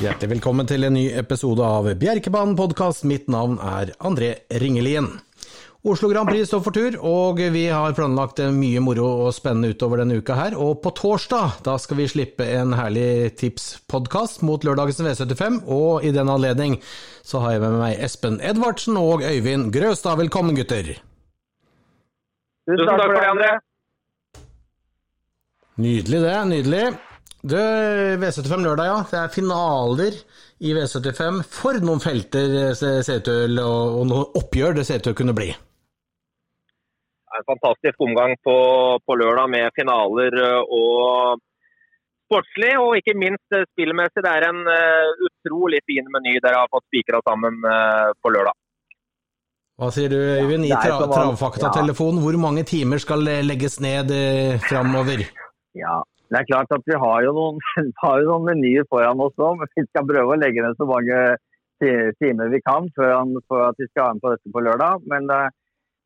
Hjertelig 0.00 0.30
velkommen 0.30 0.64
til 0.64 0.86
en 0.86 0.94
ny 0.96 1.02
episode 1.12 1.60
av 1.60 1.84
Bjerkebanen 2.00 2.54
podkast. 2.56 3.02
Mitt 3.04 3.26
navn 3.28 3.58
er 3.60 3.90
André 4.00 4.30
Ringelien. 4.48 5.10
Oslo 5.84 6.08
Grand 6.08 6.24
Prix 6.24 6.48
står 6.48 6.62
for 6.64 6.72
tur, 6.72 6.94
og 7.04 7.42
vi 7.52 7.66
har 7.68 7.92
planlagt 7.98 8.40
mye 8.56 8.80
moro 8.80 9.10
og 9.26 9.34
spennende 9.36 9.74
utover 9.74 10.00
denne 10.00 10.16
uka 10.22 10.38
her. 10.38 10.56
Og 10.56 10.78
på 10.80 10.94
torsdag 10.96 11.58
da 11.66 11.74
skal 11.76 12.00
vi 12.00 12.06
slippe 12.08 12.46
en 12.48 12.72
herlig 12.78 13.34
tipspodkast 13.42 14.40
mot 14.48 14.64
lørdagens 14.64 15.02
V75, 15.04 15.60
og 15.68 16.08
i 16.08 16.14
den 16.16 16.32
anledning 16.32 16.78
så 17.20 17.44
har 17.44 17.58
jeg 17.58 17.64
med 17.66 17.76
meg 17.82 18.00
Espen 18.00 18.40
Edvardsen 18.40 18.96
og 18.96 19.20
Øyvind 19.20 19.68
Grøstad. 19.76 20.16
Velkommen, 20.22 20.56
gutter. 20.56 20.94
Tusen 22.64 22.88
takk 22.88 23.04
for 23.04 23.20
det, 23.20 23.28
André. 23.34 23.52
Nydelig 25.76 26.24
det, 26.24 26.34
nydelig. 26.56 26.84
Du, 27.40 27.56
V75 27.56 28.60
lørdag, 28.60 28.86
ja. 28.90 28.96
Det 29.08 29.18
er 29.18 29.32
finaler 29.32 30.16
i 30.60 30.74
V75. 30.76 31.40
For 31.48 31.80
noen 31.80 32.02
felter 32.04 32.50
det 32.52 32.64
ser 32.76 33.22
ut 33.22 33.28
til, 33.28 33.60
og, 33.64 34.02
noen 34.10 34.40
oppgjør 34.40 34.76
det 34.76 34.84
ser 34.88 35.00
ut 35.00 35.08
til 35.08 35.14
å 35.14 35.20
kunne 35.22 35.36
bli. 35.36 35.48
En 37.40 37.46
fantastisk 37.48 38.02
omgang 38.04 38.34
på, 38.44 38.56
på 39.06 39.16
lørdag 39.16 39.48
med 39.48 39.72
finaler 39.78 40.36
og 40.66 41.40
sportslig, 42.28 42.74
og 42.76 42.98
ikke 42.98 43.16
minst 43.16 43.56
spillmessig. 43.72 44.20
Det 44.20 44.34
er 44.36 44.48
en 44.50 44.60
utrolig 45.30 45.80
fin 45.88 46.12
meny 46.12 46.36
dere 46.42 46.60
har 46.60 46.72
fått 46.74 46.84
spikra 46.90 47.22
sammen 47.24 47.56
på 48.20 48.34
lørdag. 48.36 48.58
Hva 49.80 49.88
sier 49.94 50.12
du, 50.12 50.18
Øyvind, 50.20 50.68
i 50.68 50.74
tra 50.76 50.98
travfaktatelefonen? 51.08 52.20
Hvor 52.20 52.36
mange 52.42 52.66
timer 52.68 53.00
skal 53.00 53.24
legges 53.46 53.78
ned 53.80 54.12
framover? 54.66 55.24
Ja, 55.78 56.02
det 56.30 56.38
er 56.38 56.48
klart 56.48 56.72
at 56.74 56.86
Vi 56.86 56.98
har 57.04 57.22
jo 57.26 57.36
noen, 57.36 57.60
har 58.04 58.20
jo 58.22 58.32
noen 58.32 58.48
menyer 58.52 58.86
foran 58.90 59.22
oss 59.22 59.36
nå, 59.40 59.54
men 59.60 59.70
vi 59.76 59.86
skal 59.88 60.08
prøve 60.08 60.36
å 60.36 60.40
legge 60.40 60.64
ned 60.64 60.78
så 60.78 60.88
mange 60.88 61.22
timer 62.20 62.50
vi 62.52 62.60
kan 62.60 62.90
for, 62.92 63.08
at 63.08 63.78
vi 63.80 63.86
skal 63.88 64.04
være 64.04 64.14
med 64.14 64.22
på 64.22 64.32
dette 64.34 64.52
på 64.52 64.62
lørdag. 64.66 65.06
Men, 65.08 65.30
eh, 65.32 65.48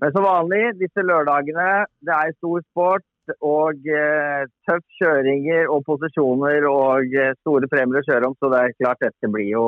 men 0.00 0.12
som 0.14 0.26
vanlig, 0.26 0.62
disse 0.78 1.02
lørdagene, 1.02 1.66
det 2.06 2.14
er 2.14 2.36
stor 2.38 2.62
sport 2.68 3.34
og 3.40 3.88
eh, 3.88 4.44
tøff 4.68 4.84
kjøringer 5.00 5.70
og 5.72 5.84
posisjoner 5.88 6.66
og 6.68 7.16
eh, 7.16 7.32
store 7.40 7.70
premier 7.72 8.02
å 8.02 8.06
kjøre 8.06 8.30
om. 8.30 8.36
Så 8.38 8.50
det 8.52 8.60
er 8.60 8.76
klart 8.78 9.02
dette 9.04 9.30
blir 9.32 9.48
jo 9.50 9.64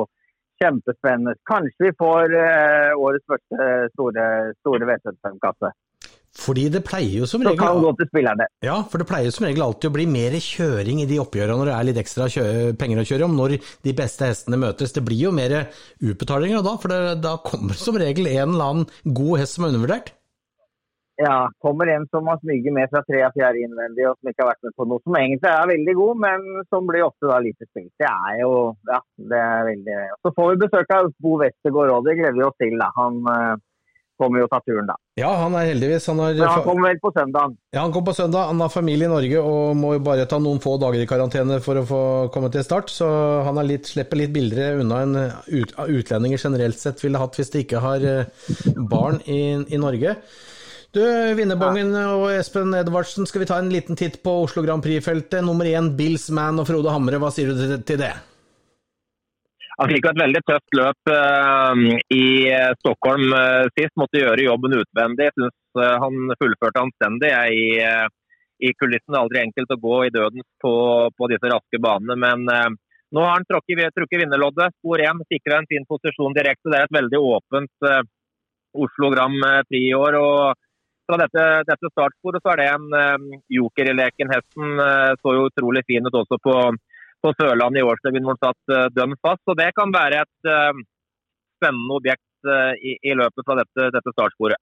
kjempespennende. 0.61 1.37
Kanskje 1.49 1.89
vi 1.89 1.93
får 1.99 2.33
eh, 2.37 2.93
årets 2.97 3.27
første 3.29 3.69
store, 3.93 4.27
store 4.61 4.89
V75-kasse. 4.89 5.73
Fordi 6.37 6.67
det 6.73 6.83
pleier 6.85 7.23
jo 7.23 7.27
som 7.29 7.41
regel 7.41 7.57
kan 7.59 7.79
gå 7.81 7.93
til 7.97 8.09
spillerne. 8.11 8.45
Ja, 8.65 8.77
for 8.89 9.01
det 9.01 9.07
pleier 9.09 9.33
som 9.33 9.47
regel 9.47 9.65
alltid 9.65 9.89
å 9.89 9.95
bli 9.95 10.05
mer 10.09 10.37
kjøring 10.43 11.01
i 11.01 11.07
de 11.09 11.17
oppgjørene 11.23 11.57
når 11.57 11.71
det 11.71 11.77
er 11.77 11.87
litt 11.89 12.01
ekstra 12.03 12.27
penger 12.77 13.01
å 13.01 13.07
kjøre 13.09 13.25
om, 13.25 13.37
når 13.39 13.57
de 13.87 13.95
beste 13.97 14.29
hestene 14.29 14.59
møtes. 14.61 14.93
Det 14.93 15.05
blir 15.05 15.27
jo 15.27 15.33
mer 15.33 15.57
utbetalinger 15.97 16.61
da, 16.65 16.75
for 16.81 16.93
det, 16.93 17.17
da 17.25 17.37
kommer 17.41 17.79
som 17.79 17.97
regel 17.97 18.29
en 18.29 18.53
eller 18.53 18.69
annen 18.69 19.17
god 19.17 19.41
hest 19.41 19.57
som 19.57 19.65
er 19.65 19.73
undervurdert. 19.73 20.13
Ja, 21.17 21.49
kommer 21.57 21.89
en 21.89 22.05
som 22.13 22.27
har 22.29 22.37
smyget 22.37 22.73
med 22.73 22.91
fra 22.91 23.01
tre 23.07 23.23
av 23.25 23.33
fjerde 23.33 23.63
innvendig 23.65 24.03
og 24.05 24.19
som 24.19 24.29
ikke 24.29 24.43
har 24.43 24.51
vært 24.51 24.67
med 24.67 24.75
på 24.77 24.85
noe 24.85 25.01
som 25.01 25.15
egentlig 25.17 25.49
er 25.49 25.71
veldig 25.71 25.95
god, 25.97 26.19
men 26.21 26.43
som 26.69 26.85
blir 26.85 27.07
ofte 27.07 27.31
da 27.31 27.39
lite 27.41 27.65
spilt. 27.71 27.89
Det 27.97 28.05
er 28.05 28.35
jo 28.43 28.51
ja, 28.91 28.99
det 29.31 29.39
er 29.45 29.65
veldig 29.71 29.95
Så 30.21 30.33
får 30.37 30.51
vi 30.51 30.59
besøk 30.67 30.93
av 30.93 31.09
Bo 31.25 31.39
Westergård 31.41 31.95
òg, 31.95 32.05
det 32.05 32.19
gleder 32.19 32.37
vi 32.37 32.45
oss 32.45 32.59
til. 32.61 32.77
da. 32.77 32.91
Han 32.99 33.17
kommer 34.19 34.41
jo 34.43 34.47
ta 34.51 34.59
turen, 34.65 34.87
da. 34.89 34.97
Ja, 35.19 35.29
han 35.41 35.55
er 35.57 35.69
heldigvis. 35.69 36.07
Han, 36.11 36.21
har, 36.23 36.37
han 36.41 36.65
kommer 36.65 36.89
vel 36.89 36.99
på 37.03 37.11
søndag? 37.15 37.55
Ja, 37.73 37.83
han 37.83 37.93
kom 37.95 38.05
på 38.07 38.15
søndag. 38.17 38.49
Han 38.51 38.61
har 38.63 38.73
familie 38.73 39.07
i 39.07 39.11
Norge 39.11 39.43
og 39.43 39.77
må 39.79 39.93
jo 39.95 40.03
bare 40.05 40.27
ta 40.29 40.39
noen 40.41 40.61
få 40.63 40.75
dager 40.81 41.03
i 41.03 41.07
karantene 41.09 41.61
for 41.63 41.81
å 41.81 41.85
få 41.87 42.01
komme 42.33 42.51
til 42.53 42.65
start. 42.65 42.91
Så 42.93 43.07
han 43.47 43.61
litt, 43.67 43.89
slipper 43.89 44.21
litt 44.21 44.35
billigere 44.35 44.83
unna 44.83 45.01
enn 45.05 45.17
ut, 45.47 45.73
utlendinger 45.87 46.41
generelt 46.41 46.81
sett 46.81 47.01
ville 47.05 47.21
hatt 47.21 47.37
hvis 47.37 47.53
de 47.53 47.65
ikke 47.65 47.81
har 47.83 48.05
eh, 48.05 48.53
barn 48.89 49.21
i, 49.25 49.41
i 49.73 49.81
Norge. 49.81 50.17
Du, 50.95 51.03
Vinnerbongen 51.37 51.91
og 51.99 52.29
Espen 52.31 52.71
Edvardsen, 52.77 53.27
skal 53.27 53.43
vi 53.43 53.49
ta 53.49 53.59
en 53.59 53.69
liten 53.69 53.99
titt 53.99 54.21
på 54.23 54.33
Oslo 54.45 54.63
Grand 54.65 54.81
Prix-feltet? 54.81 55.43
Nummer 55.45 55.67
én, 55.67 55.91
Bills 55.99 56.29
Man 56.33 56.61
og 56.61 56.69
Frode 56.69 56.93
Hamre, 56.93 57.19
hva 57.21 57.29
sier 57.33 57.51
du 57.51 57.77
til 57.85 57.99
det? 58.01 58.15
Han 59.77 59.91
fikk 59.93 60.07
et 60.09 60.17
veldig 60.17 60.39
tøft 60.47 60.77
løp 60.77 61.09
uh, 61.13 61.81
i 62.13 62.25
Stockholm 62.79 63.29
uh, 63.29 63.67
sist. 63.77 63.93
Måtte 64.01 64.23
gjøre 64.23 64.47
jobben 64.47 64.73
utvendig. 64.79 65.27
Jeg 65.29 65.35
syns 65.37 65.81
han 66.01 66.31
fullførte 66.39 66.81
anstendig 66.81 67.29
i, 67.53 67.65
i 68.65 68.69
er 68.73 69.17
Aldri 69.19 69.43
enkelt 69.43 69.73
å 69.75 69.77
gå 69.83 69.97
i 70.07 70.13
døden 70.15 70.41
på, 70.63 70.71
på 71.13 71.27
disse 71.29 71.51
raske 71.51 71.77
banene. 71.77 72.15
Men 72.17 72.47
nå 73.13 73.21
har 73.21 73.35
han 73.35 73.45
trukket, 73.45 73.93
trukket 73.93 74.23
vinnerloddet. 74.23 74.73
Spor 74.79 75.03
1 75.05 75.21
sikra 75.29 75.59
en 75.61 75.69
fin 75.69 75.85
posisjon 75.85 76.33
direkte. 76.33 76.71
Det 76.73 76.79
er 76.79 76.89
et 76.89 76.97
veldig 76.97 77.21
åpent 77.21 77.85
Oslo 78.73 79.11
Gram 79.13 79.37
Prix 79.69 79.91
i 79.91 79.93
år. 79.93 80.17
og 80.17 80.65
fra 81.05 81.21
dette, 81.21 81.45
dette 81.69 81.93
startsporet 81.93 82.41
så 82.41 82.55
er 82.55 82.63
det 82.63 82.67
en 82.73 83.37
joker 83.53 83.91
i 83.91 83.97
leken. 84.01 84.33
Hesten 84.33 84.81
så 85.21 85.37
jo 85.37 85.45
utrolig 85.51 85.85
fin 85.85 86.09
ut 86.09 86.21
også 86.23 86.41
på 86.41 86.57
på 87.23 87.33
Sørlandet 87.35 87.81
i 87.81 87.87
årsrevyen 87.87 88.25
hvor 88.27 88.37
han 88.37 88.45
satt 88.49 88.73
uh, 88.73 88.87
dønn 88.93 89.17
fast. 89.23 89.43
Så 89.47 89.57
det 89.57 89.71
kan 89.77 89.93
være 89.95 90.23
et 90.23 90.49
uh, 90.49 90.81
spennende 91.57 91.99
objekt 91.99 92.49
uh, 92.49 92.73
i, 92.77 92.97
i, 93.01 93.13
løpet 93.17 93.53
av 93.53 93.61
dette, 93.63 93.91
dette 93.97 94.15
startsporet. 94.15 94.61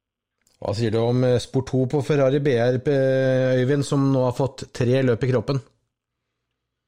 Hva 0.55 0.71
sier 0.73 0.94
du 0.94 1.01
om 1.01 1.25
spor 1.44 1.65
2 1.67 1.85
på 1.91 2.03
Ferrari 2.07 2.39
BR, 2.41 2.77
Øyvind, 3.59 3.83
som 3.83 4.05
nå 4.13 4.23
har 4.23 4.38
fått 4.38 4.69
tre 4.73 5.01
løp 5.03 5.25
i 5.27 5.31
kroppen? 5.33 5.59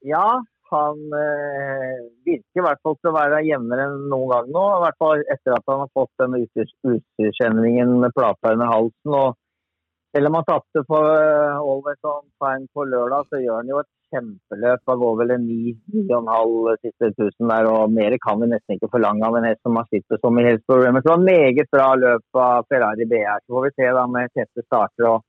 Ja, 0.07 0.39
han 0.71 0.97
eh, 1.15 1.97
virker 2.27 2.61
i 2.61 2.65
hvert 2.65 2.81
fall 2.83 2.97
til 2.99 3.11
å 3.11 3.15
være 3.15 3.43
jevnere 3.47 3.87
enn 3.87 4.07
noen 4.11 4.31
gang 4.33 4.49
nå. 4.51 4.63
I 4.77 4.81
hvert 4.83 4.99
fall 5.03 5.23
etter 5.23 5.55
at 5.55 5.67
han 5.71 5.83
har 5.83 5.91
fått 5.95 6.23
den 6.23 6.37
utstyrsendringen 6.39 7.93
med 8.03 8.15
plata 8.17 8.53
under 8.55 8.71
halsen. 8.71 9.15
og 9.15 9.37
Selv 10.15 10.29
om 10.29 10.37
han 10.37 10.47
tapte 10.47 10.83
for 10.87 11.03
uh, 11.03 11.59
Always 11.59 11.99
On 12.07 12.25
Time 12.41 12.67
på 12.73 12.85
lørdag, 12.87 13.27
så 13.29 13.41
gjør 13.43 13.61
han 13.61 13.71
jo 13.71 13.79
et 13.81 13.89
kjempeløp. 14.13 14.81
Han 14.87 14.99
går 15.03 15.15
vel 15.21 15.33
en 15.35 15.47
9-9,5 15.47 16.77
siste 16.85 17.09
tusen 17.19 17.51
der, 17.51 17.67
og 17.69 17.93
mer 17.93 18.15
kan 18.23 18.39
vi 18.41 18.49
nesten 18.53 18.77
ikke 18.77 18.91
forlange 18.95 19.27
av 19.27 19.37
en 19.37 19.47
hest 19.49 19.61
som 19.67 19.79
har 19.79 19.87
slitt 19.89 20.19
som 20.21 20.39
i 20.39 20.45
helseproblemer. 20.47 21.03
Så 21.03 21.09
det 21.09 21.15
var 21.15 21.25
meget 21.27 21.71
bra 21.75 21.87
løp 21.99 22.41
av 22.47 22.67
Ferrari 22.71 23.07
BR. 23.11 23.41
Så 23.43 23.57
får 23.57 23.65
vi 23.67 23.73
se 23.75 23.89
da 23.99 24.05
med 24.13 24.35
tette 24.37 24.65
starter 24.65 25.09
og, 25.11 25.25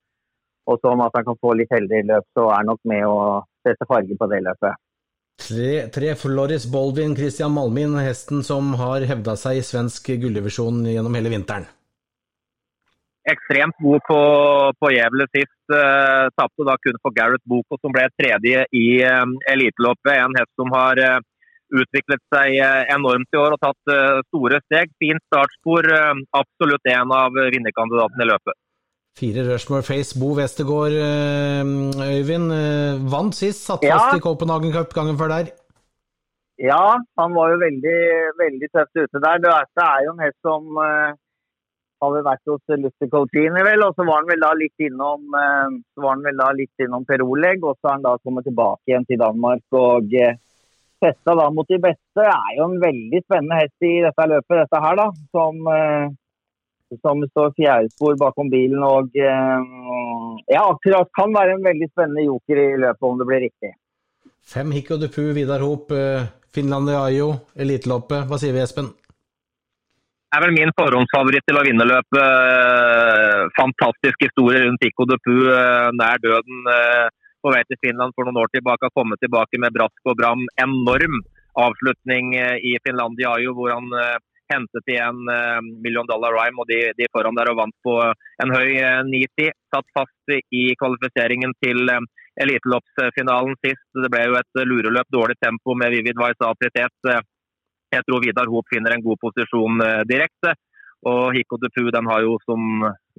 og 0.71 0.85
sånn 0.85 1.07
at 1.07 1.17
han 1.19 1.27
kan 1.31 1.41
få 1.43 1.57
litt 1.59 1.73
heldig 1.75 2.05
løp, 2.13 2.29
så 2.37 2.51
er 2.51 2.61
han 2.61 2.71
nok 2.73 2.85
med 2.93 3.09
å 3.09 3.19
sette 3.67 3.89
farge 3.89 4.19
på 4.21 4.31
det 4.31 4.45
løpet. 4.47 4.85
Tre, 5.39 5.73
tre 5.95 6.15
Floris 6.19 6.67
Boldvin, 6.71 7.15
Christian 7.19 7.53
Malmin, 7.55 7.95
hesten 8.03 8.43
som 8.47 8.73
har 8.79 9.07
hevda 9.07 9.37
seg 9.39 9.61
i 9.61 9.67
svensk 9.67 10.11
gulldivisjon 10.23 10.83
gjennom 10.91 11.15
hele 11.15 11.31
vinteren 11.35 11.69
ekstremt 13.33 13.77
god 13.83 14.05
på, 14.09 14.21
på 14.81 14.91
Gjevle 14.95 15.27
sist. 15.35 15.57
Eh, 15.73 16.29
Tapte 16.39 16.67
da 16.69 16.77
kun 16.83 17.01
for 17.03 17.15
Gareth 17.17 17.45
Boko, 17.49 17.79
som 17.83 17.95
ble 17.95 18.07
tredje 18.19 18.65
i 18.75 18.87
eh, 19.05 19.27
eliteløpet. 19.53 20.15
En 20.17 20.39
hest 20.39 20.53
som 20.61 20.73
har 20.75 21.01
eh, 21.03 21.19
utviklet 21.69 22.23
seg 22.33 22.55
uh, 22.65 22.87
enormt 22.95 23.35
i 23.37 23.37
år 23.37 23.53
og 23.53 23.59
tatt 23.61 23.91
store 24.31 24.57
steg. 24.63 24.89
Fint 25.03 25.21
startspor. 25.29 25.85
absolutt 26.33 26.89
en 26.89 27.13
av 27.13 27.37
vinnerkandidatene 27.37 28.25
i 28.25 28.29
løpet. 28.31 28.57
Fire 29.21 29.45
Rushmore 29.45 29.85
Face, 29.85 30.17
Bo 30.17 30.31
Westergård, 30.39 30.97
Øyvind. 30.97 32.55
vant 33.13 33.37
sist, 33.37 33.67
satt 33.69 33.85
ja. 33.85 33.99
fast 33.99 34.17
i 34.17 34.25
Copenhagen 34.25 34.73
Cup 34.73 34.97
gangen 34.97 35.21
før 35.21 35.35
der. 35.35 35.53
Ja, 36.57 36.97
han 37.21 37.37
var 37.37 37.53
jo 37.53 37.61
veldig, 37.67 38.01
veldig 38.41 38.73
tøft 38.73 39.03
ute 39.05 39.25
der. 39.27 39.45
Det 39.45 39.53
er 39.53 40.07
jo 40.07 40.17
en 40.17 40.25
hest 40.25 40.41
som 40.41 40.81
vi 42.15 42.21
vært 42.25 42.51
hos 42.51 42.77
Lucy 42.79 43.09
Coltini, 43.11 43.63
vel. 43.67 43.83
Og 43.87 43.97
så 43.97 44.07
var 44.07 44.21
han 44.21 44.29
vel 44.31 44.43
da 44.45 44.53
litt 44.57 44.87
innom, 44.87 45.25
eh, 45.35 45.79
så 45.95 46.05
var 46.05 46.15
han 46.17 46.27
vel 46.27 46.39
da 46.39 46.51
litt 46.57 46.85
innom 46.85 47.07
Per 47.09 47.25
Oleg, 47.25 47.65
og 47.65 47.79
så 47.79 47.91
har 47.91 47.99
han 47.99 48.07
da 48.07 48.15
kommet 48.23 48.47
tilbake 48.49 48.93
igjen 48.93 49.09
til 49.09 49.21
Danmark. 49.23 49.65
og 49.73 50.15
eh, 50.15 50.39
Testa 50.99 51.35
da 51.39 51.45
mot 51.55 51.69
de 51.71 51.79
beste. 51.79 52.03
Det 52.19 52.27
er 52.27 52.55
jo 52.57 52.65
en 52.67 52.81
veldig 52.83 53.21
spennende 53.23 53.59
hest 53.61 53.87
i 53.87 53.93
dette 54.03 54.25
løpet, 54.33 54.57
dette 54.65 54.81
her, 54.83 54.97
da. 54.99 55.09
Som, 55.35 55.61
eh, 55.75 56.09
som 57.05 57.23
står 57.29 57.53
fjerdespor 57.59 58.17
bakom 58.19 58.49
bilen 58.51 58.81
og 58.83 59.13
ja, 59.13 60.63
akkurat 60.63 61.11
kan 61.13 61.35
være 61.37 61.59
en 61.59 61.67
veldig 61.67 61.89
spennende 61.91 62.25
joker 62.25 62.63
i 62.63 62.79
løpet, 62.81 63.05
om 63.05 63.19
det 63.21 63.27
blir 63.29 63.45
riktig. 63.45 63.75
Fem 64.41 64.73
Hikko 64.73 64.97
Dupu, 64.97 65.35
Vidar 65.37 65.61
Hop, 65.61 65.93
Finland 66.57 66.89
Ajo, 66.89 67.29
eliteloppet. 67.61 68.25
Hva 68.25 68.41
sier 68.41 68.57
vi, 68.57 68.65
Espen? 68.65 68.89
Er 70.35 70.45
vel 70.45 70.55
min 70.57 70.73
forhåndsfavoritt 70.77 71.47
til 71.49 71.59
å 71.59 71.65
vinne 71.65 71.87
løpet. 71.89 72.21
Eh, 72.21 73.49
fantastisk 73.57 74.27
historie 74.27 74.63
rundt 74.65 74.83
Tico 74.83 75.07
de 75.09 75.17
Pu 75.25 75.35
eh, 75.49 75.89
nær 75.97 76.21
døden 76.25 76.71
eh, 76.75 77.09
på 77.43 77.53
vei 77.55 77.63
til 77.69 77.81
Finland 77.85 78.17
for 78.17 78.29
noen 78.29 78.41
år 78.43 78.53
tilbake. 78.53 78.89
Har 78.89 78.97
kommet 78.97 79.21
tilbake 79.25 79.61
med 79.63 79.75
brask 79.77 80.11
og 80.11 80.19
bram. 80.21 80.45
Enorm 80.61 81.21
avslutning 81.59 82.35
i 82.39 82.77
Finlandia 82.85 83.33
hvor 83.51 83.73
han 83.73 83.89
hentet 84.53 84.91
igjen 84.93 85.17
Million 85.83 86.07
Dollar 86.07 86.37
Rhyme 86.37 86.63
og 86.63 86.69
de, 86.71 86.93
de 86.95 87.09
foran 87.11 87.35
der 87.35 87.51
og 87.51 87.57
vant 87.59 87.75
på 87.83 87.97
en 88.45 88.53
høy 88.55 88.77
90. 89.09 89.57
Satt 89.75 89.89
fast 89.97 90.35
i 90.55 90.63
kvalifiseringen 90.79 91.57
til 91.65 91.91
eliteloppsfinalen 92.45 93.59
sist. 93.67 93.83
Det 93.91 94.13
ble 94.13 94.23
jo 94.29 94.39
et 94.39 94.63
lureløp, 94.71 95.11
dårlig 95.11 95.39
tempo 95.43 95.75
med 95.75 95.97
Vivid 95.97 96.21
Vice 96.21 96.47
Apritet 96.47 97.11
Jeg 97.95 98.05
tror 98.05 98.25
Vidar 98.25 98.51
Hoop 98.53 98.67
finner 98.73 98.95
en 98.95 99.05
god 99.05 99.21
posisjon 99.23 99.85
eh, 99.85 100.03
direkte. 100.09 100.55
Og 101.07 101.31
Hiko 101.31 101.61
Dupu 101.63 101.93
den 101.95 102.09
har 102.11 102.25
jo 102.25 102.33
som 102.43 102.63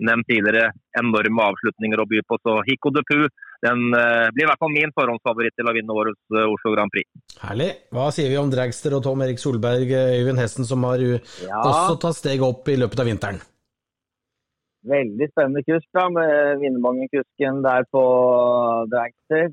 nevnt 0.04 0.28
tidligere 0.28 0.74
enorme 1.00 1.46
avslutninger 1.48 2.02
å 2.02 2.08
by 2.12 2.20
på. 2.28 2.38
Så 2.44 2.58
Hiko 2.68 2.92
Dupu 2.92 3.22
den 3.64 3.86
eh, 3.96 4.28
blir 4.36 4.46
i 4.46 4.50
hvert 4.50 4.60
fall 4.60 4.74
min 4.74 4.92
forhåndsfavoritt 4.96 5.56
til 5.56 5.70
å 5.70 5.76
vinne 5.76 5.96
årets 5.96 6.36
eh, 6.36 6.48
Oslo 6.48 6.74
Grand 6.76 6.92
Prix. 6.92 7.08
Herlig. 7.40 7.70
Hva 7.96 8.10
sier 8.16 8.32
vi 8.32 8.40
om 8.40 8.52
Dragster 8.52 8.98
og 8.98 9.06
Tom 9.08 9.24
Erik 9.24 9.40
Solberg, 9.42 9.94
Øyvind 10.20 10.42
Hesten, 10.44 10.68
som 10.68 10.84
har 10.88 11.04
ja. 11.04 11.62
også 11.64 11.96
tatt 12.04 12.20
steg 12.20 12.44
opp 12.46 12.68
i 12.68 12.78
løpet 12.80 13.00
av 13.00 13.10
vinteren? 13.10 13.40
Veldig 14.90 15.28
spennende 15.32 15.64
kusk 15.68 15.88
da, 15.96 16.06
med 16.12 16.62
Vinnemangen-kusken 16.62 17.64
der 17.66 17.88
på 17.92 18.04
Dragster. 18.92 19.50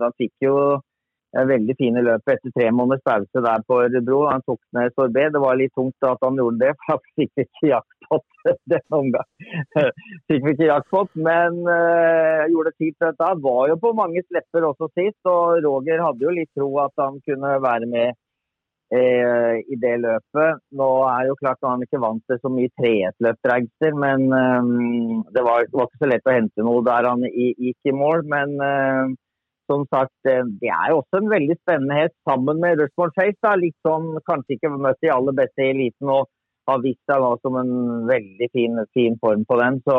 Han 0.00 0.16
fikk 0.16 0.32
jo 0.44 0.56
veldig 1.34 1.74
fine 1.78 2.02
løp 2.04 2.30
etter 2.30 2.52
tre 2.54 2.68
måneders 2.72 3.04
pause 3.04 3.42
der 3.44 3.64
på 3.68 3.80
Ørebro. 3.84 4.22
Han 4.30 4.44
tok 4.46 4.60
ned 4.76 4.94
Sorbet. 4.94 5.32
Det 5.34 5.42
var 5.42 5.58
litt 5.58 5.74
tungt 5.76 6.08
at 6.08 6.22
han 6.24 6.38
gjorde 6.40 6.62
det, 6.62 6.74
for 6.78 6.94
han 6.94 7.02
fikk 7.20 7.44
ikke 7.44 7.72
jaktpott 7.72 8.52
den 8.72 8.98
omgang. 9.00 9.30
fikk 10.30 10.52
ikke 10.52 10.70
jaktpott, 10.70 11.10
men 11.16 11.58
uh, 11.66 12.46
gjorde 12.52 12.76
tid 12.76 12.94
til 12.94 13.10
dette. 13.10 13.32
Var 13.48 13.72
jo 13.72 13.80
på 13.82 13.96
mange 13.98 14.22
slepper 14.28 14.70
også 14.70 14.90
sist, 14.94 15.18
og 15.28 15.64
Roger 15.66 16.04
hadde 16.04 16.24
jo 16.28 16.36
litt 16.36 16.52
tro 16.56 16.70
at 16.84 16.94
han 17.02 17.20
kunne 17.26 17.58
være 17.64 17.90
med 17.90 18.16
uh, 18.94 19.58
i 19.60 19.80
det 19.82 19.96
løpet. 20.06 20.64
Nå 20.78 20.88
er 21.10 21.28
jo 21.30 21.38
klart 21.42 21.68
han 21.68 21.84
ikke 21.84 22.02
vant 22.02 22.24
til 22.30 22.40
så 22.40 22.52
mye 22.52 22.72
treetløpdragster, 22.80 23.98
men 23.98 24.26
um, 24.30 25.22
det, 25.34 25.44
var, 25.44 25.68
det, 25.68 25.76
var, 25.76 25.90
ikke 25.90 26.04
så 26.04 26.10
lett 26.14 26.32
å 26.32 26.36
hente 26.38 26.66
noe 26.66 26.84
der 26.86 27.10
han 27.10 27.28
gikk 27.28 27.92
i 27.92 27.96
mål. 27.96 28.26
men 28.30 28.58
uh, 28.62 29.14
som 29.70 29.84
sagt, 29.92 30.14
eh, 30.28 30.44
det 30.62 30.70
er 30.72 30.92
jo 30.92 31.02
også 31.02 31.20
en 31.20 31.30
veldig 31.32 31.56
spennende 31.60 31.98
hest 32.00 32.16
sammen 32.28 32.62
med 32.62 32.80
Rushmore 32.80 33.14
Face. 33.18 33.38
Da. 33.42 33.54
Litt 33.60 33.76
sånn, 33.86 34.14
kanskje 34.28 34.56
ikke 34.56 34.72
møtt 34.74 35.02
de 35.04 35.12
aller 35.12 35.36
beste 35.36 35.64
i 35.64 35.70
eliten 35.74 36.12
og 36.12 36.28
har 36.66 36.82
vist 36.82 37.02
seg 37.06 37.22
nå 37.22 37.32
som 37.44 37.56
en 37.60 37.72
veldig 38.08 38.48
fin, 38.52 38.78
fin, 38.96 39.16
form 39.22 39.44
på 39.46 39.58
den. 39.60 39.80
Så 39.86 39.96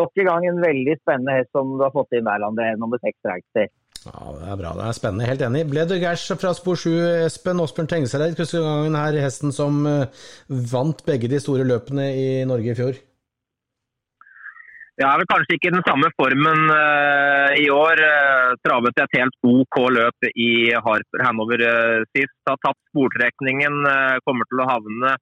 nok 0.00 0.20
en 0.20 0.30
gang 0.30 0.46
en 0.48 0.62
veldig 0.64 0.98
spennende 1.02 1.38
hest 1.38 1.50
som 1.56 1.76
du 1.76 1.84
har 1.84 1.92
fått 1.94 2.16
inn 2.16 2.28
der, 2.28 2.46
André. 2.46 2.70
Nummer 2.80 3.00
seks 3.02 3.18
Dragster. 3.24 3.68
Ja, 4.04 4.32
det 4.36 4.48
er 4.52 4.60
bra. 4.60 4.74
Det 4.76 4.84
er 4.84 4.96
spennende. 4.96 5.28
Helt 5.28 5.44
enig. 5.44 5.64
Ble 5.70 5.86
det 5.88 6.00
gærs 6.02 6.26
fra 6.40 6.52
spor 6.56 6.76
7, 6.80 6.90
Espen 7.24 7.62
Åsbjørn 7.64 7.88
Tengsereid, 7.92 8.36
gangen 8.36 8.98
her 9.00 9.16
hesten 9.22 9.52
som 9.54 9.84
eh, 9.88 10.24
vant 10.72 11.00
begge 11.06 11.30
de 11.32 11.40
store 11.40 11.64
løpene 11.68 12.10
i 12.12 12.28
Norge 12.48 12.72
i 12.72 12.78
fjor? 12.80 13.00
Jeg 14.94 15.08
er 15.10 15.18
vel 15.18 15.26
kanskje 15.26 15.56
ikke 15.56 15.72
den 15.74 15.82
samme 15.82 16.06
formen 16.14 16.68
uh, 16.70 17.50
i 17.58 17.66
år. 17.74 17.98
Uh, 17.98 18.52
travet 18.62 19.00
et 19.02 19.16
helt 19.18 19.48
OK 19.50 19.78
løp 19.90 20.26
i 20.30 20.70
Harper 20.70 21.24
Hanover 21.26 21.64
uh, 21.66 22.04
sist. 22.14 22.36
Har 22.46 22.60
tatt 22.62 22.78
sportrekningen, 22.92 23.82
kommer 24.22 24.46
til 24.46 24.62
å 24.62 24.68
havne 24.70 25.16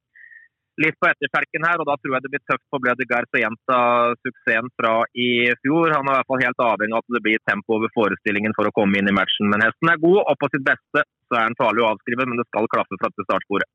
litt 0.80 0.96
på 1.00 1.08
etterkjelken 1.08 1.64
her. 1.64 1.80
og 1.80 1.88
Da 1.88 1.96
tror 1.96 2.18
jeg 2.18 2.24
det 2.26 2.32
blir 2.34 2.44
tøft 2.44 2.64
for 2.68 2.84
Blede 2.84 3.08
Gers 3.08 3.32
å 3.32 3.40
gjenta 3.40 3.78
suksessen 4.20 4.68
fra 4.76 4.94
i 5.16 5.30
fjor. 5.64 5.96
Han 5.96 6.04
er 6.04 6.18
i 6.18 6.20
hvert 6.20 6.32
fall 6.34 6.44
helt 6.44 6.64
avhengig 6.68 6.98
av 6.98 7.04
at 7.04 7.16
det 7.16 7.24
blir 7.24 7.44
tempo 7.48 7.78
over 7.78 7.96
forestillingen 7.96 8.56
for 8.58 8.68
å 8.68 8.74
komme 8.76 9.00
inn 9.00 9.08
i 9.08 9.16
matchen. 9.16 9.48
Men 9.52 9.64
hesten 9.64 9.88
er 9.88 10.04
god, 10.04 10.20
og 10.26 10.36
på 10.36 10.52
sitt 10.52 10.68
beste 10.68 11.06
så 11.06 11.38
er 11.38 11.48
han 11.48 11.60
farlig 11.60 11.84
å 11.84 11.94
avskrive, 11.94 12.28
men 12.28 12.40
det 12.40 12.48
skal 12.50 12.68
klaffe 12.76 13.00
fra 13.00 13.08
til 13.16 13.28
startsporet. 13.30 13.72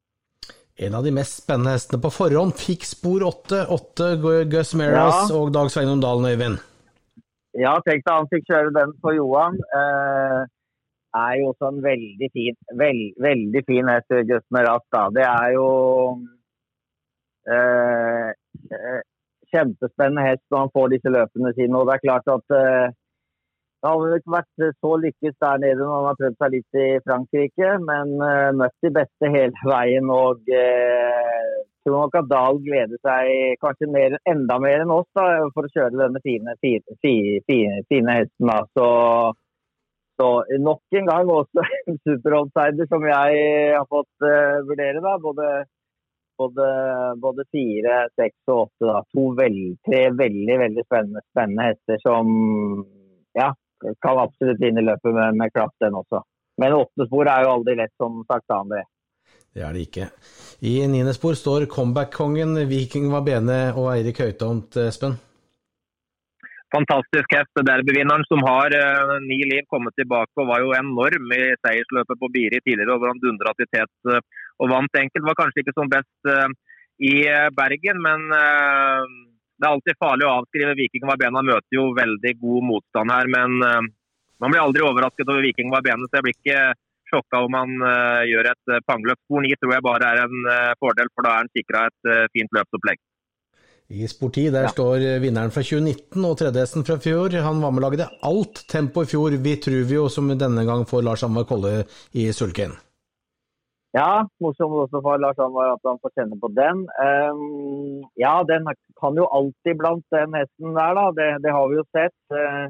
En 0.77 0.93
av 0.93 1.03
de 1.03 1.11
mest 1.13 1.39
spennende 1.41 1.73
hestene 1.73 2.01
på 2.03 2.11
forhånd 2.13 2.53
fikk 2.57 2.83
spor 2.85 3.23
åtte. 3.25 3.63
Åtte 3.73 4.11
Gus 4.51 4.75
Meras 4.77 5.31
ja. 5.31 5.37
og 5.37 5.49
Dag 5.55 5.71
Sveinung 5.73 6.03
Dalen, 6.03 6.27
Øyvind. 6.29 6.59
Ja, 7.57 7.73
tenk 7.87 8.05
deg 8.05 8.13
han 8.13 8.29
fikk 8.29 8.45
kjøre 8.45 8.73
den 8.75 8.93
på 9.01 9.15
Johan. 9.17 9.57
Eh, 9.57 10.43
er 11.17 11.39
jo 11.39 11.47
også 11.49 11.71
en 11.71 11.81
veldig 11.81 12.29
fin, 12.35 12.57
veld, 12.77 13.07
veldig 13.25 13.63
fin 13.65 13.89
hest, 13.89 14.13
Gus 14.29 14.45
Meras. 14.53 14.85
Da. 14.93 15.07
Det 15.17 15.25
er 15.25 15.55
jo 15.55 15.67
eh, 17.49 18.29
eh, 18.77 19.01
kjempespennende 19.49 20.27
hest 20.27 20.45
når 20.51 20.65
han 20.65 20.73
får 20.77 20.93
disse 20.93 21.13
løpene 21.17 21.55
sine. 21.57 21.73
Og 21.79 21.89
det 21.89 21.97
er 21.97 22.05
klart 22.05 22.33
at 22.37 22.57
eh, 22.61 22.93
det 23.87 23.93
har 23.93 24.01
vel 24.03 24.19
ikke 24.19 24.33
vært 24.33 24.63
så 24.83 24.89
lykkes 24.99 25.35
der 25.39 25.59
nede 25.63 25.79
når 25.79 25.93
han 25.95 26.05
har 26.09 26.17
prøvd 26.19 26.37
seg 26.41 26.53
litt 26.57 26.77
i 26.81 26.87
Frankrike, 27.05 27.69
men 27.87 28.09
uh, 28.19 28.49
møtt 28.59 28.75
de 28.83 28.89
beste 28.97 29.29
hele 29.31 29.69
veien. 29.71 30.09
Og 30.11 30.49
uh, 30.51 31.53
tror 31.87 31.95
nok 31.95 32.17
at 32.19 32.27
Dahl 32.27 32.59
gleder 32.65 32.99
seg 33.07 33.61
kanskje 33.63 33.87
mer, 33.93 34.17
enda 34.27 34.57
mer 34.59 34.83
enn 34.83 34.91
oss 34.91 35.07
da, 35.15 35.27
for 35.55 35.69
å 35.69 35.71
kjøre 35.71 36.01
denne 36.01 36.19
fine, 36.25 36.57
fine, 36.59 36.97
fine, 36.99 37.77
fine 37.87 38.17
hesten. 38.17 38.51
Da. 38.51 38.57
Så, 38.75 38.89
så, 40.19 40.27
nok 40.65 40.99
en 40.99 41.07
gang 41.13 41.31
også 41.37 41.63
en 41.93 42.01
superoutsider 42.03 42.91
som 42.91 43.07
jeg 43.07 43.47
har 43.77 43.87
fått 43.87 44.27
uh, 44.27 44.59
vurdere. 44.67 44.99
da, 44.99 45.15
både 45.23 45.53
både, 46.37 46.65
både 47.17 47.47
fire, 47.49 48.03
seks 48.19 48.51
og 48.51 48.67
åtte. 48.67 48.83
Da. 48.91 48.99
To 49.15 49.23
veld, 49.39 49.79
tre 49.87 50.03
veldig 50.19 50.59
veldig 50.65 50.83
spennende, 50.85 51.23
spennende 51.31 51.71
hester 51.71 52.03
som 52.03 52.35
ja, 53.37 53.47
kan 54.03 54.19
absolutt 54.21 54.61
vinne 54.61 54.83
løpet 54.85 55.13
med, 55.13 55.37
med 55.39 55.53
klapp, 55.53 55.75
den 55.83 55.97
også. 55.97 56.23
Men 56.57 56.77
åtte 56.77 57.05
spor 57.05 57.29
er 57.29 57.45
jo 57.45 57.53
aldri 57.57 57.77
lett, 57.77 57.93
som 58.01 58.23
sagt, 58.29 58.49
André. 58.53 58.83
Det 59.53 59.63
er 59.65 59.73
det 59.73 59.87
ikke. 59.87 60.09
I 60.65 60.79
niende 60.89 61.13
spor 61.17 61.37
står 61.37 61.67
comeback-kongen 61.71 62.57
Viking 62.69 63.07
Vabene 63.13 63.71
og 63.73 63.91
Eirik 63.93 64.21
Høytomt, 64.21 64.77
Espen. 64.81 65.17
Fantastisk 66.73 67.31
hest. 67.31 67.61
Derbyvinneren 67.63 68.25
som 68.27 68.41
har 68.43 68.73
uh, 68.75 69.13
ni 69.23 69.39
liv, 69.47 69.63
kommet 69.71 69.95
tilbake 69.95 70.33
og 70.41 70.49
var 70.49 70.65
jo 70.65 70.73
enorm 70.75 71.31
i 71.31 71.43
seiersløpet 71.63 72.19
på 72.19 72.29
Biri 72.33 72.59
tidligere. 72.59 72.97
over 72.97 73.13
Han 73.13 73.21
dundra 73.23 73.53
til 73.55 73.69
tet 73.71 74.11
uh, 74.11 74.19
og 74.59 74.73
vant 74.73 74.99
enkelt. 74.99 75.25
Var 75.29 75.39
kanskje 75.39 75.63
ikke 75.63 75.77
som 75.77 75.93
best 75.93 76.31
uh, 76.33 76.49
i 76.97 77.15
Bergen, 77.53 78.01
men 78.01 78.23
det 79.57 79.65
er 79.65 79.73
alltid 79.73 79.97
farlig 80.01 80.27
å 80.27 80.35
avskrive 80.39 80.75
Viking 80.77 81.07
Varbena. 81.09 81.41
Møter 81.45 81.77
jo 81.79 81.89
veldig 81.97 82.33
god 82.41 82.67
motstand 82.71 83.13
her, 83.13 83.29
men 83.33 83.57
uh, 83.65 83.81
man 84.43 84.53
blir 84.53 84.63
aldri 84.63 84.85
overrasket 84.85 85.29
over 85.31 85.45
Viking 85.45 85.73
Varbena. 85.73 86.05
Så 86.05 86.19
jeg 86.19 86.27
blir 86.27 86.37
ikke 86.37 86.61
sjokka 87.09 87.41
om 87.47 87.57
han 87.57 87.75
uh, 87.81 88.23
gjør 88.29 88.51
et 88.53 88.73
uh, 88.75 88.79
pangløp. 88.85 89.19
Spor 89.25 89.45
9 89.45 89.57
tror 89.57 89.75
jeg 89.77 89.87
bare 89.89 90.13
er 90.13 90.23
en 90.27 90.49
fordel, 90.83 91.11
for 91.13 91.25
da 91.25 91.33
er 91.33 91.45
han 91.45 91.53
sikra 91.57 91.85
et 91.89 92.31
fint 92.35 92.57
løpsopplegg. 92.59 93.01
I 93.97 94.07
Sport 94.11 94.35
10 94.35 94.49
der 94.51 94.65
ja. 94.67 94.71
står 94.73 95.03
vinneren 95.23 95.53
fra 95.55 95.63
2019 95.63 96.25
og 96.27 96.33
tredjehesten 96.41 96.85
fra 96.85 96.97
fjor. 97.01 97.37
Han 97.45 97.61
var 97.63 97.71
med 97.71 97.81
og 97.81 97.87
lagde 97.87 98.09
alt 98.29 98.65
tempo 98.69 99.05
i 99.05 99.09
fjor. 99.09 99.37
Vitruvio, 99.41 100.09
som 100.11 100.29
denne 100.35 100.67
gang 100.67 100.83
får 100.89 101.07
Lars 101.07 101.23
Amvar 101.25 101.47
Kolle 101.49 101.79
i 102.11 102.27
sulken. 102.35 102.75
Ja, 103.97 104.27
morsomt 104.43 104.75
også 104.83 104.99
for 105.01 105.17
Lars 105.21 105.39
Anvar 105.41 105.71
at 105.73 105.87
han 105.87 105.99
får 106.03 106.11
kjenne 106.19 106.37
på 106.41 106.49
den. 106.53 106.83
Um, 107.01 108.03
ja, 108.19 108.33
den 108.51 108.67
kan 109.01 109.17
jo 109.17 109.25
alltid 109.37 109.79
blant 109.79 110.05
den 110.13 110.35
hesten 110.37 110.75
der, 110.77 110.97
da. 110.99 111.05
Det, 111.17 111.29
det 111.45 111.55
har 111.55 111.65
vi 111.71 111.79
jo 111.79 111.85
sett. 111.95 112.17
Uh, 112.33 112.67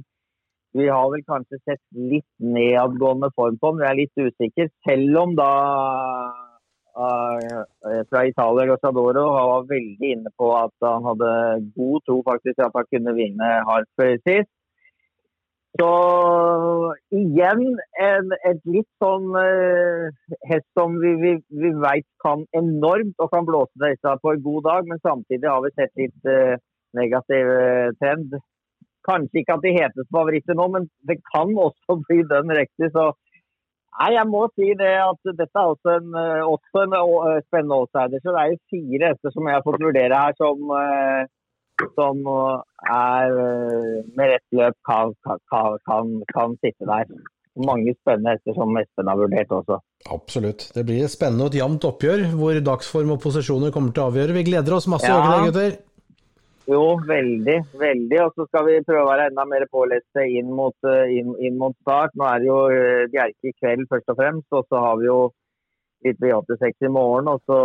vi 0.77 0.87
har 0.87 1.07
vel 1.11 1.23
kanskje 1.27 1.59
sett 1.65 1.81
litt 2.13 2.29
nedadgående 2.55 3.31
form 3.35 3.57
på 3.59 3.73
den. 3.73 3.81
Vi 3.81 3.89
er 3.89 3.99
litt 3.99 4.23
usikre. 4.27 4.69
Selv 4.87 5.19
om 5.23 5.35
da 5.39 5.51
uh, 7.01 7.63
fra 8.11 8.23
Italia 8.29 8.69
Rosadoro 8.71 9.25
var 9.33 9.67
veldig 9.73 10.13
inne 10.13 10.31
på 10.39 10.53
at 10.59 10.75
han 10.85 11.09
hadde 11.11 11.31
god 11.75 12.05
tro 12.07 12.21
faktisk 12.29 12.61
at 12.61 12.77
han 12.77 12.91
kunne 12.93 13.17
vinne 13.19 13.51
Harper 13.67 14.15
sist. 14.21 14.53
Så 15.77 15.87
igjen 17.13 17.63
en, 18.01 18.31
et 18.49 18.61
litt 18.65 18.87
sånn 19.03 19.29
uh, 19.35 20.07
hest 20.49 20.65
som 20.77 20.95
vi, 21.03 21.11
vi, 21.21 21.33
vi 21.53 21.71
veit 21.83 22.07
kan 22.23 22.45
enormt 22.57 23.21
og 23.21 23.29
kan 23.33 23.45
blåse 23.45 23.91
seg 24.01 24.23
på 24.23 24.33
en 24.33 24.43
god 24.45 24.65
dag, 24.65 24.89
men 24.89 25.03
samtidig 25.03 25.49
har 25.51 25.61
vi 25.65 25.73
sett 25.75 25.93
litt 26.01 26.29
uh, 26.31 26.55
negativ 26.97 27.51
uh, 27.51 27.93
trend. 28.01 28.33
Kanskje 29.07 29.43
ikke 29.43 29.59
at 29.59 29.67
de 29.67 29.75
hetes 29.77 30.09
favoritter 30.15 30.57
nå, 30.57 30.67
men 30.73 30.89
det 31.09 31.19
kan 31.29 31.53
også 31.53 31.99
bli 32.07 32.23
den 32.31 32.57
riktig. 32.57 32.89
Så 32.97 33.11
nei, 33.99 34.11
jeg 34.17 34.27
må 34.33 34.47
si 34.55 34.73
det 34.81 34.95
at 35.03 35.33
dette 35.33 35.51
er 35.61 35.75
også 35.75 35.99
en, 35.99 36.19
også 36.57 36.87
en 36.87 36.97
spennende 37.45 37.83
outsider. 37.83 38.23
Så 38.23 38.33
det 38.33 38.41
er 38.41 38.55
jo 38.55 38.63
fire 38.73 39.13
hester 39.13 39.35
som 39.35 39.49
jeg 39.49 39.59
har 39.59 39.67
fått 39.67 39.83
vurdere 39.85 40.25
her 40.25 40.37
som 40.41 40.73
som 41.95 42.21
er 42.27 43.39
eh, 43.45 44.05
med 44.17 44.31
rett 44.33 44.59
løp 44.59 44.77
kan, 44.87 45.13
kan, 45.25 45.77
kan, 45.87 46.13
kan 46.33 46.55
sitte 46.61 46.87
der. 46.89 47.09
Mange 47.57 47.95
spennende 47.97 48.35
hester 48.35 48.53
som 48.53 48.77
Espen 48.77 49.09
har 49.09 49.17
vurdert 49.17 49.51
også. 49.53 49.79
Absolutt. 50.13 50.67
Det 50.75 50.85
blir 50.85 51.05
et 51.05 51.13
spennende 51.13 51.47
og 51.47 51.53
et 51.53 51.59
jevnt 51.61 51.87
oppgjør, 51.89 52.27
hvor 52.37 52.59
dagsform 52.69 53.15
og 53.15 53.21
posisjoner 53.23 53.73
kommer 53.73 53.95
til 53.95 54.05
å 54.05 54.11
avgjøre. 54.11 54.35
Vi 54.37 54.45
gleder 54.51 54.77
oss 54.77 54.89
masse 54.91 55.09
ja. 55.09 55.39
gutter. 55.45 55.79
Jo, 56.67 56.83
veldig. 57.07 57.57
Veldig. 57.79 58.19
Og 58.25 58.35
så 58.35 58.45
skal 58.49 58.67
vi 58.67 58.83
prøve 58.85 59.05
å 59.05 59.09
være 59.09 59.29
enda 59.31 59.47
mer 59.47 59.65
påleste 59.71 60.25
inn 60.27 60.51
mot, 60.53 60.75
eh, 60.85 61.15
inn, 61.17 61.33
inn 61.39 61.57
mot 61.59 61.75
start. 61.81 62.13
Nå 62.19 62.27
er 62.27 62.43
det 62.43 62.49
jo 62.49 62.61
eh, 62.75 63.03
Bjerke 63.13 63.51
i 63.51 63.55
kveld 63.55 63.87
først 63.91 64.11
og 64.13 64.19
fremst, 64.19 64.47
og 64.51 64.67
så 64.67 64.83
har 64.83 64.99
vi 64.99 65.07
jo 65.07 65.19
litt 66.05 66.19
V86 66.21 66.87
i 66.87 66.91
morgen. 66.93 67.29
Og 67.31 67.41
så 67.49 67.57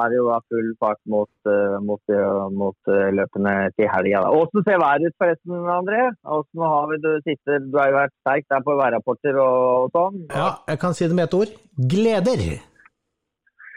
er 0.00 0.12
det 0.12 0.20
jo 0.20 0.28
full 0.50 0.70
fart 0.82 1.00
mot, 1.10 1.32
uh, 1.48 1.78
mot, 1.84 2.02
uh, 2.12 2.46
mot 2.52 2.92
uh, 2.92 3.08
løpene 3.18 3.54
til 3.78 3.90
helga. 3.92 4.26
Åssen 4.40 4.66
ser 4.66 4.82
været 4.82 5.08
ut 5.08 5.18
forresten, 5.20 5.56
André? 5.78 6.02
Hvordan 6.24 6.68
har 6.74 6.92
vi 6.92 7.00
det 7.06 7.16
siste? 7.28 7.62
Du 7.70 7.80
har 7.80 7.90
jo 7.92 7.98
vært 8.00 8.16
sterk 8.22 8.48
der 8.52 8.66
på 8.66 8.78
værrapporter 8.80 9.40
og, 9.40 9.58
og, 9.86 9.90
sånn. 9.96 10.22
Ja, 10.32 10.52
jeg 10.70 10.84
kan 10.84 10.96
si 10.96 11.08
det 11.08 11.18
med 11.18 11.28
ett 11.28 11.40
ord. 11.40 11.58
Gleder! 11.94 12.46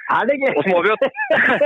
Er 0.07 0.27
det 0.29 0.37
gøy? 0.39 0.51
Og 0.53 0.63
så 0.63 0.71
må 0.71 0.81
vi 0.85 0.91
jo, 0.91 0.95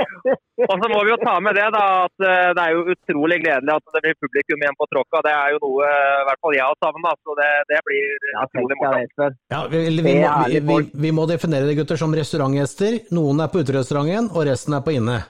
og 0.70 0.74
så 0.82 0.88
må 0.90 1.00
vi 1.06 1.12
jo 1.12 1.18
ta 1.22 1.34
med 1.46 1.54
det 1.58 1.66
da, 1.74 1.82
at 2.08 2.24
eh, 2.26 2.48
det 2.58 2.64
er 2.64 2.74
jo 2.74 2.94
utrolig 2.94 3.38
gledelig 3.44 3.74
at 3.76 3.94
det 3.94 4.02
blir 4.02 4.18
publikum 4.24 4.64
igjen 4.64 4.78
på 4.80 4.88
tråkka. 4.90 5.22
Det 5.28 5.34
er 5.34 5.54
jo 5.54 5.60
noe 5.62 5.86
eh, 5.86 6.16
i 6.22 6.26
hvert 6.28 6.42
fall 6.42 6.56
jeg 6.58 6.66
har 6.66 6.80
savna. 6.82 7.14
Så 7.22 7.38
det, 7.38 7.50
det 7.70 7.80
blir 7.86 8.28
Ja, 8.32 8.44
utrolig 8.48 8.80
morsomt. 8.80 9.40
Ja, 9.54 9.62
vi, 9.70 9.84
vi, 9.86 10.16
vi, 10.18 10.60
vi, 10.72 10.80
vi 11.06 11.14
må 11.14 11.28
definere 11.30 11.70
det, 11.70 11.78
gutter, 11.78 12.00
som 12.00 12.18
restaurantgjester. 12.18 12.98
Noen 13.14 13.44
er 13.44 13.52
på 13.52 13.62
uterestauranten, 13.62 14.32
og 14.34 14.46
resten 14.50 14.78
er 14.78 14.84
på 14.86 14.96
inne. 14.98 15.20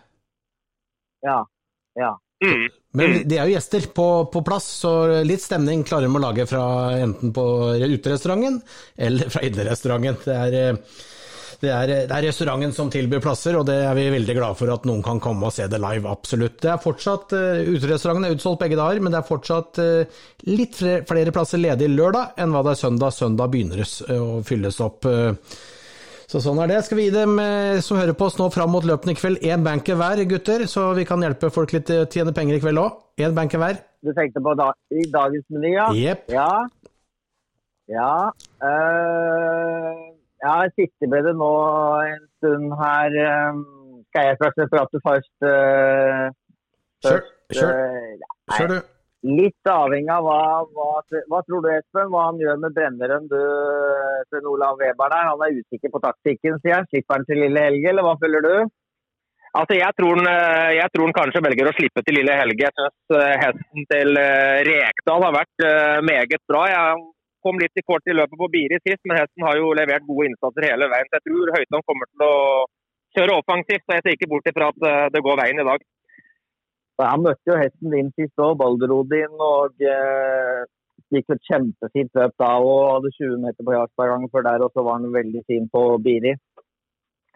Ja. 1.23 1.43
ja. 2.01 2.17
Mm. 2.43 2.67
Men 2.99 3.15
de 3.29 3.39
er 3.39 3.49
jo 3.49 3.55
gjester 3.55 3.87
på, 3.95 4.07
på 4.33 4.43
plass, 4.45 4.67
så 4.83 5.23
litt 5.25 5.45
stemning 5.45 5.85
klarer 5.87 6.09
de 6.09 6.19
å 6.19 6.23
lage 6.23 6.49
fra 6.51 6.65
enten 6.99 7.33
på 7.37 7.45
uterestauranten 7.79 8.59
eller 8.97 9.33
fra 9.33 9.45
innerestauranten. 9.47 10.19
Det 10.25 10.37
er, 10.37 10.57
eh, 10.59 11.03
det, 11.61 11.71
er, 11.71 11.93
det 12.09 12.17
er 12.17 12.27
restauranten 12.29 12.73
som 12.77 12.91
tilbyr 12.93 13.21
plasser, 13.25 13.59
og 13.59 13.67
det 13.69 13.77
er 13.85 13.95
vi 13.99 14.07
veldig 14.15 14.37
glad 14.39 14.57
for 14.59 14.73
at 14.73 14.87
noen 14.89 15.03
kan 15.05 15.21
komme 15.23 15.49
og 15.49 15.55
se 15.55 15.67
det 15.71 15.81
live, 15.83 16.09
absolutt. 16.11 16.57
Det 16.63 16.71
er 16.73 16.81
fortsatt, 16.83 17.35
uh, 17.37 17.61
Uterestauranten 17.75 18.29
er 18.31 18.37
utsolgt 18.37 18.63
begge 18.65 18.79
dager, 18.81 19.03
men 19.03 19.13
det 19.15 19.21
er 19.21 19.29
fortsatt 19.29 19.83
eh, 19.83 20.23
litt 20.49 20.79
flere, 20.79 21.05
flere 21.09 21.35
plasser 21.35 21.61
ledig 21.63 21.91
lørdag 21.93 22.41
enn 22.41 22.55
hva 22.55 22.65
det 22.67 22.75
er 22.75 22.83
søndag. 22.87 23.15
Søndag 23.17 23.53
begynner 23.53 23.83
det 23.83 23.89
eh, 24.09 24.19
å 24.23 24.41
fylles 24.47 24.81
opp. 24.85 25.07
eh, 25.11 25.33
så 26.33 26.41
sånn 26.41 26.63
er 26.65 26.71
det. 26.71 26.79
Skal 26.87 26.97
vi 26.97 27.07
gi 27.11 27.13
dem 27.15 27.35
eh, 27.43 27.81
som 27.85 27.99
hører 28.01 28.17
på 28.17 28.31
oss 28.31 28.39
nå 28.41 28.47
fram 28.55 28.71
mot 28.73 28.87
løpene 28.89 29.13
i 29.13 29.19
kveld, 29.19 29.43
én 29.45 29.65
banker 29.67 29.99
hver, 30.01 30.23
gutter? 30.31 30.65
Så 30.71 30.87
vi 30.97 31.05
kan 31.09 31.21
hjelpe 31.21 31.51
folk 31.53 31.75
litt 31.77 31.85
til 31.91 32.07
å 32.07 32.09
tjene 32.09 32.33
penger 32.37 32.57
i 32.57 32.63
kveld 32.63 32.81
òg. 32.81 33.03
Én 33.21 33.35
banker 33.37 33.61
hver. 33.61 33.83
Du 34.03 34.15
tenkte 34.17 34.41
på 34.43 34.55
da, 34.59 34.71
i 34.97 35.05
dagens 35.13 35.45
meny, 35.53 35.75
ja? 35.77 35.91
Yep. 35.93 36.33
Ja. 36.33 36.49
Ja. 37.93 38.15
eh, 38.65 40.12
ja, 40.43 40.55
jeg 40.67 40.73
sitter 40.77 41.11
med 41.13 41.29
det 41.29 41.35
nå 41.39 41.53
en 42.13 42.25
stund 42.39 42.75
her. 42.81 43.19
eh, 43.27 43.61
skal 44.13 44.29
jeg 44.29 44.41
først 44.43 44.73
prate 44.73 45.03
først? 45.07 45.35
uh, 45.47 46.31
Kjør, 47.03 47.23
kjør, 47.55 48.73
du. 48.73 48.77
Litt 49.23 49.71
avhengig 49.71 50.11
av 50.11 50.27
hva, 50.27 50.39
hva, 50.75 50.87
hva 51.31 51.41
tror 51.47 51.63
du, 51.63 51.69
Espen? 51.71 52.11
Hva 52.11 52.29
han 52.29 52.39
gjør 52.43 52.61
med 52.63 52.75
Brenneren, 52.77 53.27
du, 53.31 53.39
Sven 54.29 54.49
Olav 54.51 54.79
Weber 54.83 55.11
der? 55.15 55.29
Han 55.31 55.43
er 55.47 55.59
usikker 55.61 55.93
på 55.95 56.03
taktikken, 56.03 56.59
sier 56.63 56.81
han. 56.81 56.89
Slipper 56.91 57.19
han 57.19 57.27
til 57.29 57.43
Lille 57.45 57.67
Helge, 57.67 57.91
eller 57.93 58.07
hva 58.07 58.17
føler 58.23 58.47
du? 58.47 58.55
Altså, 59.53 59.77
jeg 59.77 59.95
tror, 59.99 60.19
han, 60.19 60.29
eh, 60.33 60.71
jeg 60.79 60.89
tror 60.93 61.09
han 61.09 61.17
kanskje 61.19 61.45
velger 61.45 61.71
å 61.71 61.75
slippe 61.77 62.03
til 62.07 62.17
Lille 62.19 62.37
Helge. 62.39 62.67
Jeg 62.67 62.75
synes 62.79 63.19
eh, 63.19 63.35
hesten 63.43 63.89
til 63.91 64.21
eh, 64.23 64.63
Rekdal 64.71 65.27
har 65.27 65.35
vært 65.37 65.67
eh, 65.69 65.99
meget 66.09 66.43
bra. 66.51 66.63
Jeg 66.73 67.03
kom 67.45 67.59
litt 67.61 67.79
i 67.79 67.85
kort 67.87 68.07
i 68.07 68.17
løpet 68.17 68.39
på 68.39 68.51
Biri 68.53 68.79
sist, 68.83 69.03
men 69.07 69.19
hesten 69.21 69.47
har 69.47 69.59
jo 69.59 69.73
levert 69.77 70.07
gode 70.09 70.29
innsatser 70.31 70.69
hele 70.69 70.89
veien. 70.93 71.09
Så 71.11 71.19
jeg 71.19 71.27
tror 71.29 71.55
Høytom 71.57 71.85
kommer 71.89 72.11
til 72.11 72.27
å 72.27 72.37
kjøre 73.17 73.41
offensivt, 73.41 73.85
så 73.87 73.99
jeg 73.99 74.05
ser 74.05 74.17
ikke 74.17 74.31
bort 74.33 74.49
ifra 74.51 74.71
at 74.73 74.87
eh, 74.89 75.09
det 75.15 75.25
går 75.27 75.41
veien 75.43 75.63
i 75.63 75.67
dag. 75.69 75.89
Han 77.03 77.25
møtte 77.25 77.51
jo 77.51 77.59
hesten 77.59 77.95
din 77.95 78.13
sist 78.15 78.39
òg, 78.41 78.55
Balderodin, 78.61 79.35
og 79.43 79.83
eh, 79.83 80.63
gikk 81.13 81.35
et 81.35 81.49
kjempefint 81.49 82.15
løp 82.19 82.35
da 82.41 82.53
og 82.63 82.79
hadde 82.95 83.13
20 83.19 83.41
meter 83.43 83.67
på 83.67 83.75
jakt 83.75 83.95
hver 83.99 84.13
gang 84.13 84.27
før 84.33 84.47
der, 84.49 84.65
og 84.65 84.73
så 84.75 84.85
var 84.87 85.01
han 85.01 85.15
veldig 85.15 85.43
fin 85.51 85.69
på 85.73 85.83
Biri. 86.05 86.37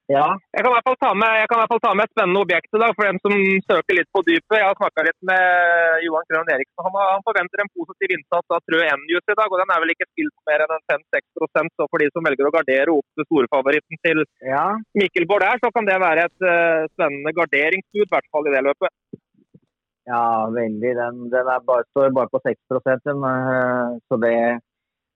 Ja, 0.06 0.26
Jeg 0.54 0.62
kan 0.62 0.70
i 0.70 0.74
hvert 0.76 0.86
fall 0.86 0.98
ta 1.02 1.08
med, 1.18 1.32
jeg 1.40 1.48
kan 1.50 1.58
i 1.58 1.60
hvert 1.64 1.72
fall 1.72 1.80
ta 1.82 1.92
med 1.98 2.06
et 2.06 2.12
spennende 2.14 2.42
objekt 2.44 2.76
i 2.76 2.80
dag 2.82 2.92
for 2.94 3.08
dem 3.08 3.16
som 3.24 3.32
søker 3.66 3.96
litt 3.98 4.10
på 4.14 4.20
dypet. 4.28 4.54
Jeg 4.60 4.66
har 4.68 4.76
snakka 4.78 5.02
litt 5.02 5.18
med 5.26 6.04
Johan 6.06 6.28
Krøen-Eriksen. 6.30 6.84
Han, 6.86 6.94
har- 6.94 7.10
han 7.16 7.24
forventer 7.26 7.62
en 7.64 7.72
positiv 7.74 8.14
innsats 8.14 8.54
av 8.54 8.62
Trø 8.70 8.78
Enjus 8.86 9.32
i 9.34 9.36
dag, 9.40 9.50
og 9.50 9.58
den 9.62 9.72
er 9.74 9.82
vel 9.82 9.92
ikke 9.96 10.06
spilt 10.12 10.36
mer 10.46 10.62
enn 10.62 10.76
5-6% 10.94 11.74
Så 11.74 11.88
for 11.90 11.98
de 12.04 12.08
som 12.14 12.22
velger 12.28 12.46
å 12.46 12.54
gardere 12.54 12.94
opp 12.94 13.18
til 13.18 13.26
storefavoritten 13.26 13.98
til 14.06 14.22
ja. 14.46 14.64
Mikkel 14.94 15.26
Bård 15.26 15.42
der, 15.42 15.58
så 15.64 15.72
kan 15.74 15.90
det 15.90 15.98
være 15.98 16.28
et 16.30 16.46
uh, 16.46 16.86
spennende 16.94 17.34
garderingsbud, 17.40 18.06
i 18.06 18.12
hvert 18.14 18.30
fall 18.30 18.46
i 18.46 18.54
det 18.54 18.62
løpet. 18.68 18.94
Ja, 20.06 20.22
veldig. 20.54 20.92
Den, 21.02 21.22
den 21.34 21.50
er 21.50 21.66
bare, 21.66 21.82
står 21.90 22.14
bare 22.14 22.30
på 22.30 22.38
6 22.46 23.02
den, 23.10 23.26
uh, 23.26 23.98
så 24.06 24.22
det 24.22 24.36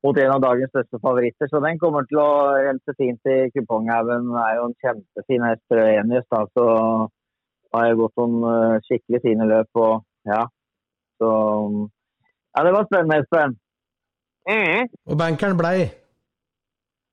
mot 0.05 0.19
en 0.19 0.33
av 0.33 0.43
dagens 0.43 0.73
største 0.73 1.01
favoritter. 1.03 1.49
Så 1.51 1.61
den 1.65 1.79
kommer 1.81 2.07
til 2.09 2.21
å 2.23 2.31
rense 2.57 2.95
fint 2.99 3.31
i 3.31 3.39
kuponghaugen. 3.55 4.31
Er 4.43 4.59
jo 4.59 4.69
en 4.69 4.77
kjempefin 4.85 5.47
hest, 5.49 5.65
Enius, 5.77 6.29
da. 6.33 6.45
Så 6.57 6.67
har 7.75 7.87
jeg 7.87 8.01
gått 8.01 8.21
noen 8.21 8.37
eh, 8.51 8.77
skikkelig 8.89 9.23
fine 9.27 9.49
løp. 9.51 9.83
Og 9.85 10.01
ja, 10.29 10.45
så 11.21 11.33
Ja, 12.51 12.65
det 12.67 12.73
var 12.75 12.87
spennende, 12.89 13.21
Espen. 13.23 13.53
Mm. 14.51 14.89
Og 15.07 15.19
bankeren 15.21 15.59
blei. 15.59 15.91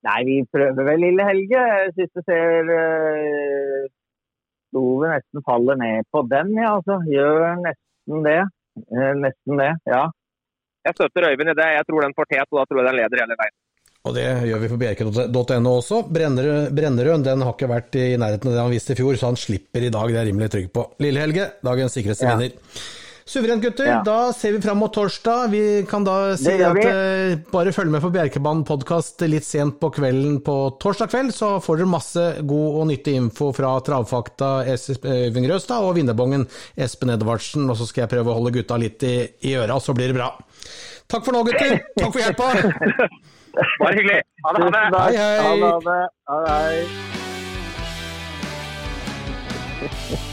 Nei, 0.08 0.20
vi 0.26 0.38
prøver 0.54 0.88
vel 0.88 1.04
Lille 1.04 1.26
Helge. 1.28 1.62
Jeg 1.62 1.94
syns 1.98 2.14
det 2.18 2.24
ser 2.26 2.72
uh, 2.72 3.84
Stoven 4.72 5.14
nesten 5.14 5.44
faller 5.46 5.78
ned 5.80 6.08
på 6.14 6.24
den, 6.32 6.54
ja. 6.58 6.78
Altså. 6.78 6.98
Gjør 7.12 7.60
nesten 7.66 8.26
det. 8.26 8.40
Eh, 8.78 9.14
nesten 9.22 9.62
det, 9.62 9.72
ja. 9.90 10.04
Jeg 10.88 10.96
støtter 10.98 11.30
Øyvind 11.32 11.52
i 11.52 11.58
det. 11.60 11.72
Jeg 11.78 11.88
tror 11.88 12.06
den 12.06 12.16
får 12.18 12.30
tet, 12.32 12.48
og 12.52 12.62
da 12.62 12.68
tror 12.68 12.82
jeg 12.82 12.90
den 12.90 13.00
leder 13.02 13.24
hele 13.24 13.40
veien. 13.42 13.56
Og 14.08 14.14
det 14.16 14.28
gjør 14.48 14.62
vi 14.62 14.70
på 14.72 14.78
bjerke.no 14.80 15.72
også. 15.82 16.04
Brennerød 16.16 17.26
den 17.26 17.44
har 17.44 17.56
ikke 17.56 17.70
vært 17.72 17.98
i 18.00 18.06
nærheten 18.20 18.52
av 18.52 18.56
det 18.56 18.64
han 18.64 18.72
viste 18.72 18.96
i 18.96 19.00
fjor, 19.00 19.18
så 19.20 19.34
han 19.34 19.40
slipper 19.40 19.84
i 19.84 19.92
dag, 19.92 20.08
det 20.08 20.16
er 20.16 20.22
jeg 20.22 20.30
rimelig 20.32 20.52
trygg 20.54 20.70
på. 20.72 20.86
Lille 21.04 21.26
Helge, 21.26 21.50
dagens 21.66 21.98
sikreste 21.98 22.30
Ja. 22.30 22.38
Suverent, 23.28 23.60
gutter. 23.64 23.86
Ja. 23.86 24.02
Da 24.06 24.34
ser 24.34 24.54
vi 24.56 24.62
fram 24.64 24.78
mot 24.78 24.94
torsdag. 24.94 25.48
Vi 25.52 25.86
kan 25.90 26.04
da 26.08 26.38
si 26.40 26.54
at 26.64 26.78
eh, 26.80 27.36
bare 27.52 27.74
følg 27.76 27.92
med 27.92 28.00
på 28.06 28.12
Bjerkebanen 28.14 28.64
podkast 28.68 29.20
litt 29.28 29.44
sent 29.44 29.76
på 29.82 29.90
kvelden 29.98 30.40
på 30.46 30.56
torsdag 30.80 31.12
kveld, 31.12 31.34
så 31.36 31.50
får 31.64 31.82
dere 31.82 31.90
masse 31.92 32.24
god 32.48 32.78
og 32.80 32.88
nyttig 32.88 33.18
info 33.20 33.50
fra 33.56 33.74
Travfakta 33.84 34.52
Øyvind 34.72 35.44
Grøstad 35.50 35.84
og 35.84 35.98
vinnerbongen 36.00 36.48
Espen 36.80 37.12
Edvardsen. 37.18 37.68
Og 37.68 37.76
så 37.82 37.90
skal 37.90 38.06
jeg 38.06 38.14
prøve 38.16 38.32
å 38.32 38.38
holde 38.40 38.56
gutta 38.62 38.80
litt 38.80 39.04
i, 39.04 39.18
i 39.44 39.58
øra, 39.60 39.76
så 39.84 39.92
blir 39.98 40.08
det 40.14 40.20
bra. 40.22 40.32
Takk 41.12 41.28
for 41.28 41.36
nå, 41.36 41.44
gutter. 41.48 41.84
Takk 42.00 42.12
for 42.16 42.24
hjelpa. 42.24 42.48
Bare 43.84 43.94
hyggelig. 44.00 44.24
Ha 44.46 44.56
det. 44.56 44.64
Ha 44.64 44.70
det. 44.72 44.88
Hei, 45.04 45.16
hei. 45.20 45.36
Ha 45.44 45.52
det. 45.52 45.68
Ha 46.32 46.40
det. 46.48 46.56
Ha 49.84 50.00
det. 50.16 50.27